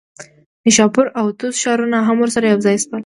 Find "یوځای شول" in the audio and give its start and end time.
2.53-2.99